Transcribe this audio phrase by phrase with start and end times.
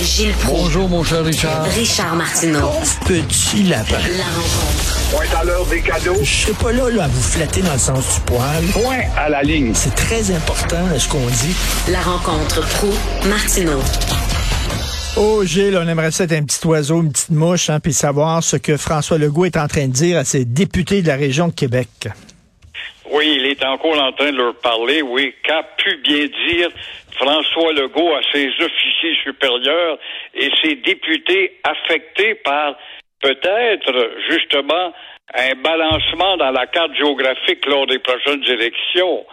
[0.00, 0.62] Gilles Proulx.
[0.62, 1.64] Bonjour, mon cher Richard.
[1.64, 2.70] Richard Martineau.
[3.06, 3.96] Petit lapin.
[4.16, 5.10] La rencontre.
[5.10, 6.16] Point à l'heure des cadeaux.
[6.22, 8.64] Je serai pas là, là à vous flatter dans le sens du poil.
[8.72, 9.72] Point à la ligne.
[9.74, 11.54] C'est très important, ce qu'on dit.
[11.90, 12.90] La rencontre pro
[13.28, 13.80] martineau
[15.16, 18.42] Oh, Gilles, on aimerait ça être un petit oiseau, une petite mouche, hein, puis savoir
[18.44, 21.48] ce que François Legault est en train de dire à ses députés de la région
[21.48, 21.88] de Québec.
[23.30, 25.34] Il est encore en train de leur parler, oui.
[25.42, 26.70] Qu'a pu bien dire
[27.12, 29.98] François Legault à ses officiers supérieurs
[30.34, 32.76] et ses députés affectés par
[33.20, 34.94] peut-être justement
[35.34, 39.26] un balancement dans la carte géographique lors des prochaines élections.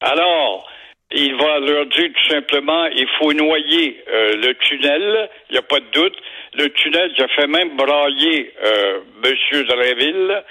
[0.00, 0.68] Alors,
[1.12, 5.62] il va leur dire tout simplement, il faut noyer euh, le tunnel, il n'y a
[5.62, 6.16] pas de doute.
[6.54, 9.62] Le tunnel a fait même brailler euh, M.
[9.64, 10.42] Dreville.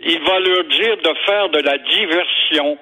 [0.00, 2.78] Il va leur dire de faire de la diversion.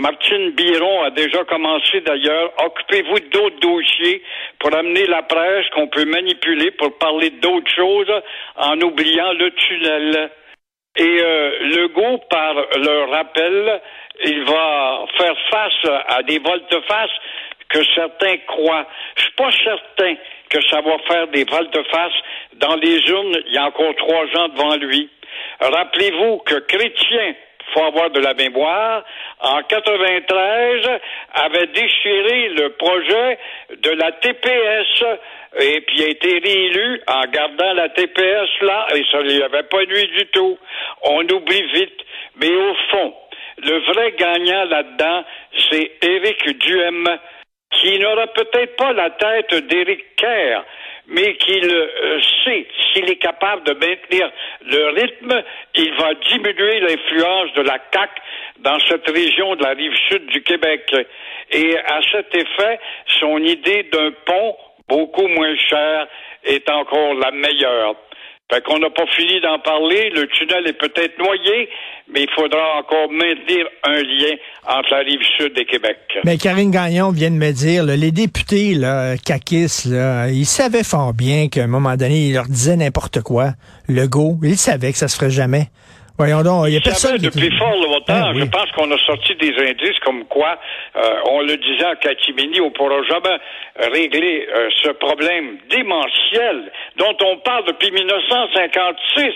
[0.00, 2.52] Martine Biron a déjà commencé d'ailleurs.
[2.64, 4.22] Occupez-vous d'autres dossiers
[4.60, 8.12] pour amener la presse qu'on peut manipuler pour parler d'autres choses
[8.56, 10.30] en oubliant le tunnel.
[10.96, 13.80] Et euh, Legault, par le rappel,
[14.24, 17.10] il va faire face à des volte-face
[17.68, 18.86] que certains croient.
[19.16, 20.14] Je suis pas certain
[20.48, 22.14] que ça va faire des volte-face.
[22.54, 25.10] Dans les urnes, il y a encore trois ans devant lui.
[25.60, 27.34] Rappelez-vous que Chrétien,
[27.74, 29.04] faut avoir de la mémoire,
[29.40, 31.00] en 93,
[31.34, 33.38] avait déchiré le projet
[33.76, 35.04] de la TPS
[35.60, 39.84] et puis a été réélu en gardant la TPS là et ça lui avait pas
[39.84, 40.58] nuit du tout.
[41.02, 42.00] On oublie vite.
[42.40, 43.14] Mais au fond,
[43.58, 45.24] le vrai gagnant là-dedans,
[45.70, 47.18] c'est Éric Duhem,
[47.72, 50.64] qui n'aura peut-être pas la tête d'Éric Kerr,
[51.08, 54.30] mais qu'il euh, sait s'il est capable de maintenir
[54.66, 55.42] le rythme,
[55.74, 58.10] il va diminuer l'influence de la CAC
[58.60, 60.94] dans cette région de la rive sud du Québec.
[61.50, 62.78] Et à cet effet,
[63.20, 64.56] son idée d'un pont
[64.88, 66.06] beaucoup moins cher
[66.44, 67.94] est encore la meilleure.
[68.50, 70.08] Fait qu'on n'a pas fini d'en parler.
[70.10, 71.68] Le tunnel est peut-être noyé,
[72.10, 74.36] mais il faudra encore maintenir un lien
[74.66, 75.98] entre la rive sud et Québec.
[76.24, 81.48] Mais Karine Gagnon vient de me dire, les députés là, là, ils savaient fort bien
[81.48, 83.50] qu'à un moment donné, ils leur disaient n'importe quoi.
[83.86, 85.68] Legault, ils savaient que ça se ferait jamais.
[86.18, 87.18] Voyons donc, il y a personne.
[87.58, 88.04] fort longtemps.
[88.08, 88.40] Ah, oui.
[88.40, 90.58] Je pense qu'on a sorti des indices comme quoi,
[90.96, 93.38] euh, on le disait à Catimini, on pourra jamais
[93.76, 99.32] régler euh, ce problème démentiel dont on parle depuis 1956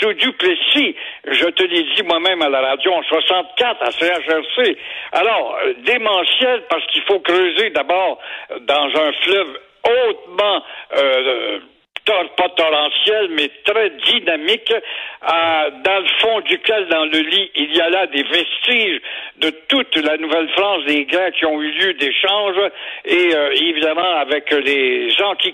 [0.00, 0.96] sous Duplessis.
[1.30, 4.76] Je te l'ai dit moi-même à la radio en 64 à CHRC.
[5.12, 8.18] Alors, euh, démentiel parce qu'il faut creuser d'abord
[8.62, 10.62] dans un fleuve hautement
[10.96, 11.58] euh,
[12.04, 17.74] tor- pas torrentiel, mais très dynamique, euh, dans le fond duquel, dans le lit, il
[17.74, 19.00] y a là des vestiges
[19.38, 22.70] de toute la Nouvelle-France, des guerres qui ont eu lieu, d'échanges,
[23.04, 25.52] et euh, évidemment avec les gens qui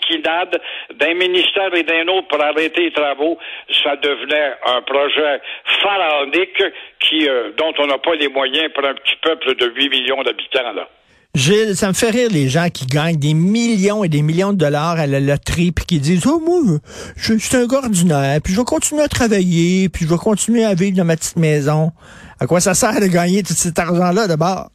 [0.95, 3.39] d'un ministère et d'un autre pour arrêter les travaux,
[3.83, 5.41] ça devenait un projet
[5.83, 6.63] pharaonique
[7.01, 10.23] qui, euh, dont on n'a pas les moyens pour un petit peuple de 8 millions
[10.23, 10.73] d'habitants.
[10.73, 10.89] là.
[11.35, 14.59] Gilles, ça me fait rire les gens qui gagnent des millions et des millions de
[14.59, 16.79] dollars à la loterie puis qui disent oh moi
[17.17, 20.19] je, je suis un gars ordinaire puis je vais continuer à travailler puis je vais
[20.19, 21.93] continuer à vivre dans ma petite maison.
[22.41, 24.71] À quoi ça sert de gagner tout cet argent là d'abord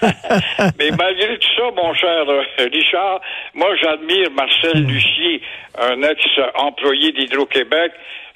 [0.78, 3.20] Mais malgré tout ça, mon cher euh, Richard,
[3.54, 5.42] moi j'admire Marcel Lucier,
[5.78, 7.92] un ex-employé d'Hydro-Québec,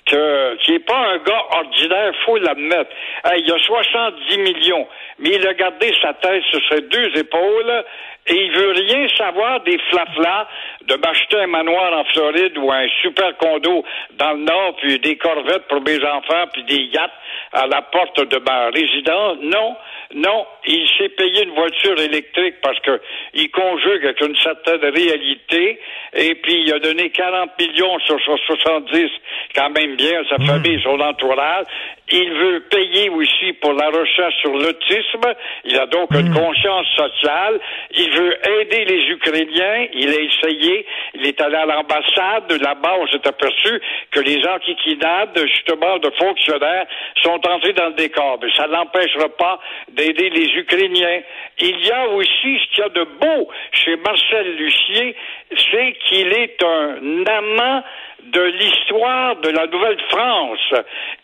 [0.09, 2.91] que, qui pas un gars ordinaire, faut l'admettre.
[3.25, 4.87] Hey, il a 70 millions,
[5.19, 7.85] mais il a gardé sa tête sur ses deux épaules
[8.27, 10.47] et il veut rien savoir des flaflas
[10.87, 13.85] de m'acheter un manoir en Floride ou un super condo
[14.19, 17.12] dans le Nord, puis des corvettes pour mes enfants, puis des yachts
[17.53, 19.38] à la porte de ma résidence.
[19.43, 19.77] Non,
[20.14, 22.99] non, il s'est payé une voiture électrique parce que
[23.34, 25.78] il conjugue avec une certaine réalité,
[26.14, 29.10] et puis il a donné 40 millions sur son 70,
[29.55, 31.66] quand même bien, sa famille, son entourage.
[32.10, 35.34] Il veut payer aussi pour la recherche sur l'autisme.
[35.64, 37.60] Il a donc une conscience sociale.
[37.94, 39.88] Il veut aider les Ukrainiens.
[39.93, 40.87] Il a essayé.
[41.14, 42.50] Il est allé à l'ambassade.
[42.62, 46.87] Là-bas, on s'est aperçu que les antiquinades, justement, de fonctionnaires
[47.22, 48.38] sont entrés dans le décor.
[48.43, 49.60] Mais ça n'empêchera pas
[49.99, 51.21] d'aider les Ukrainiens.
[51.59, 55.17] Il y a aussi ce qu'il y a de beau chez Marcel Lucier,
[55.50, 57.83] c'est qu'il est un amant
[58.23, 60.75] de l'histoire de la Nouvelle-France.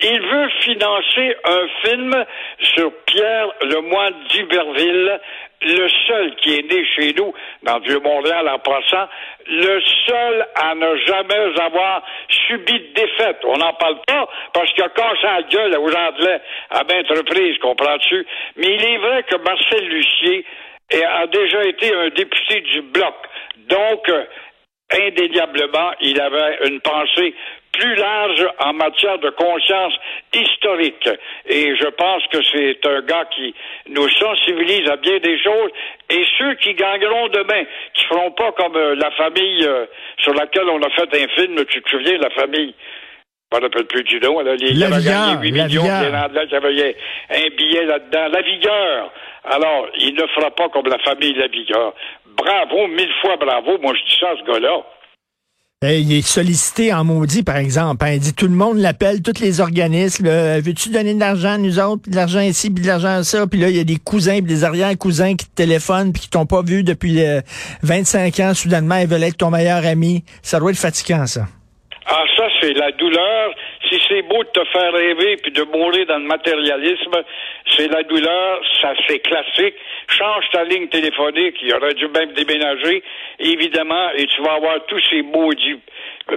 [0.00, 2.24] Il veut financer un film
[2.74, 5.20] sur Pierre le moine d'Iberville,
[5.64, 7.32] le seul qui est né chez nous,
[7.62, 9.08] dans le Vieux-Montréal en passant,
[9.46, 13.38] le seul à ne jamais avoir subi de défaite.
[13.44, 16.40] On n'en parle pas parce qu'il a cassé la gueule aux Anglais
[16.70, 18.26] à maintes reprises, comprends-tu?
[18.56, 20.44] Mais il est vrai que Marcel Lucier
[20.92, 23.14] a déjà été un député du Bloc.
[23.68, 24.10] Donc,
[24.94, 27.34] indéniablement, il avait une pensée
[27.72, 29.94] plus large en matière de conscience
[30.32, 31.08] historique.
[31.46, 33.54] Et je pense que c'est un gars qui
[33.88, 35.70] nous sensibilise à bien des choses.
[36.10, 37.64] Et ceux qui gagneront demain,
[37.94, 39.86] qui feront pas comme euh, la famille euh,
[40.18, 42.74] sur laquelle on a fait un film, tu te souviens, la famille?
[43.60, 45.82] Ne rappelle plus du nom, là, les, La qui avaient vigueur, gagné 8 la millions,
[45.82, 46.00] vigueur.
[46.02, 46.10] les
[47.30, 48.28] un billet là-dedans.
[48.32, 49.12] La vigueur.
[49.44, 51.92] Alors, il ne fera pas comme la famille La Vigueur.
[52.36, 53.78] Bravo, mille fois bravo.
[53.82, 54.82] Moi, je dis ça à ce gars-là.
[55.86, 58.06] Il est sollicité en maudit, par exemple.
[58.06, 58.12] hein.
[58.14, 60.24] Il dit tout le monde l'appelle, tous les organismes.
[60.24, 63.18] là, Veux-tu donner de l'argent à nous autres, puis de l'argent ici, puis de l'argent
[63.18, 63.46] à ça?
[63.46, 66.30] Puis là, il y a des cousins, puis des arrière-cousins qui te téléphonent, puis qui
[66.30, 67.42] t'ont pas vu depuis euh,
[67.82, 68.54] 25 ans.
[68.54, 70.24] Soudainement, ils veulent être ton meilleur ami.
[70.42, 71.42] Ça doit être fatigant, ça.
[72.16, 73.54] Ah, ça, c'est la douleur.
[73.88, 77.12] Si c'est beau de te faire rêver puis de mourir dans le matérialisme,
[77.76, 79.74] c'est la douleur, ça c'est classique.
[80.08, 83.02] Change ta ligne téléphonique, il aurait dû même déménager,
[83.40, 85.80] évidemment, et tu vas avoir tous ces maudits
[86.30, 86.36] euh,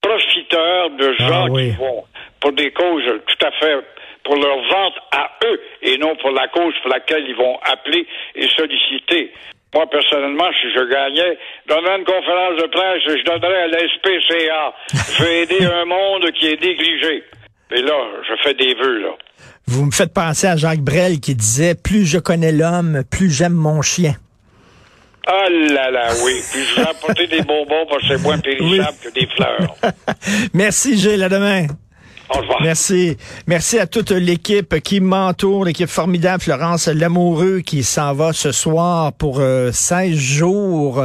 [0.00, 1.70] profiteurs de gens Ah oui.
[1.70, 2.04] qui vont
[2.40, 3.78] pour des causes tout à fait
[4.24, 8.06] pour leur vente à eux et non pour la cause pour laquelle ils vont appeler
[8.36, 9.32] et solliciter.
[9.74, 11.38] Moi, personnellement, si je gagnais,
[11.68, 14.74] donnerais une conférence de presse, je donnerais à la SPCA.
[15.18, 17.22] Je vais aider un monde qui est négligé.
[17.70, 17.94] Et là,
[18.26, 19.10] je fais des vœux, là.
[19.66, 23.52] Vous me faites penser à Jacques Brel qui disait Plus je connais l'homme, plus j'aime
[23.52, 24.14] mon chien.
[25.26, 26.40] Ah là là, oui.
[26.50, 29.74] Puis je vais apporter des bonbons parce que c'est moins périssable que des fleurs.
[30.54, 31.22] Merci, Gilles.
[31.22, 31.66] À demain.
[32.60, 33.16] Merci.
[33.46, 39.12] Merci à toute l'équipe qui m'entoure, l'équipe formidable, Florence Lamoureux qui s'en va ce soir
[39.12, 41.04] pour euh, 16 jours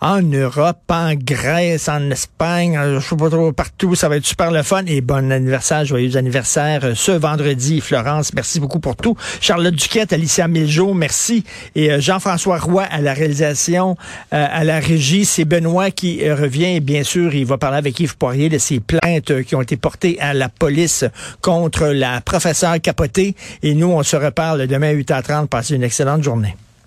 [0.00, 3.94] en Europe, en Grèce, en Espagne, je sais pas trop partout.
[3.94, 4.84] Ça va être super le fun.
[4.86, 8.32] Et bon anniversaire, joyeux anniversaire euh, ce vendredi, Florence.
[8.32, 9.16] Merci beaucoup pour tout.
[9.40, 11.44] Charlotte Duquette, Alicia Miljo, merci.
[11.74, 13.96] Et euh, Jean-François Roy à la réalisation,
[14.32, 15.26] euh, à la régie.
[15.26, 16.76] C'est Benoît qui revient.
[16.76, 19.76] Et bien sûr, il va parler avec Yves Poirier de ces plaintes qui ont été
[19.76, 21.04] portées à la police
[21.42, 23.36] contre la professeure capotée.
[23.62, 25.48] Et nous, on se reparle demain à 8h30.
[25.48, 26.56] Passez une excellente journée.